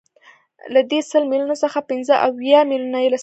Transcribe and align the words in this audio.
له 0.73 0.81
دې 0.91 0.99
سل 1.09 1.23
میلیونو 1.31 1.55
څخه 1.63 1.79
پنځه 1.91 2.13
اویا 2.27 2.61
میلیونه 2.69 2.99
یې 3.03 3.09
ثابته 3.09 3.15
ده 3.17 3.19